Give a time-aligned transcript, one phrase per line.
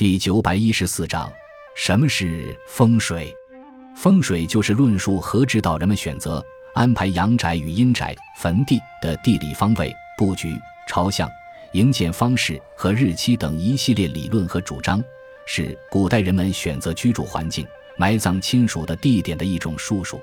[0.00, 1.30] 第九百一十四章，
[1.76, 3.36] 什么是风水？
[3.94, 6.42] 风水就是论述和指导人们选择、
[6.72, 10.58] 安排阳宅与阴宅、坟地的地理方位、布局、
[10.88, 11.28] 朝向、
[11.72, 15.04] 营建方式和日期等一系列理论和主张，
[15.44, 17.66] 是古代人们选择居住环境、
[17.98, 20.18] 埋葬亲属的地点的一种术数。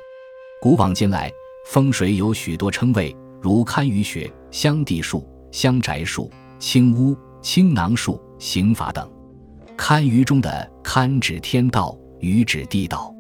[0.60, 1.32] 古往今来，
[1.68, 9.08] 风水有许多称谓，如堪舆学、乡地术、乡宅术、青屋、青囊术、刑法等。
[9.78, 13.14] 堪舆中的堪指天道，舆指地道。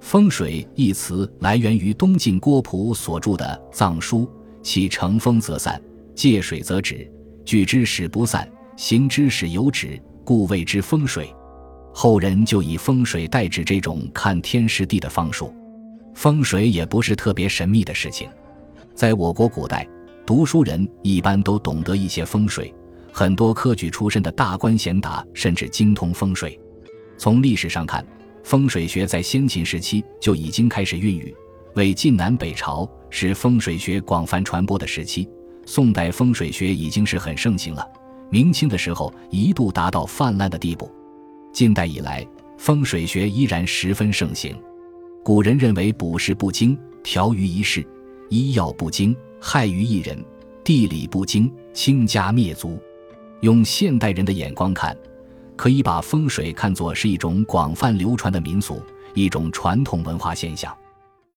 [0.00, 4.18] 风水一词来源于东晋郭璞所著的《藏书》，
[4.62, 5.80] 其乘风则散，
[6.14, 7.10] 借水则止，
[7.42, 8.46] 聚之使不散，
[8.76, 11.34] 行之使有止，故谓之风水。
[11.94, 15.54] 后人就以风水代指这种看天时地的方术。
[16.14, 18.28] 风水也不是特别神秘的事情，
[18.94, 19.88] 在我国古代，
[20.26, 22.72] 读书人一般都懂得一些风水。
[23.16, 26.58] 很多科举出身的大官贤达甚至精通风水。
[27.16, 28.04] 从历史上看，
[28.42, 31.32] 风水学在先秦时期就已经开始孕育，
[31.76, 35.28] 为晋南北朝是风水学广泛传播的时期。
[35.64, 37.88] 宋代风水学已经是很盛行了，
[38.32, 40.90] 明清的时候一度达到泛滥的地步。
[41.52, 42.26] 近代以来，
[42.58, 44.60] 风水学依然十分盛行。
[45.22, 47.80] 古人认为卜筮不精，调于一世；
[48.28, 50.18] 医药不精，害于一人；
[50.64, 52.76] 地理不精，倾家灭族。
[53.44, 54.96] 用现代人的眼光看，
[55.54, 58.80] 可以把风水看作是一种广泛流传的民俗，
[59.12, 60.74] 一种传统文化现象。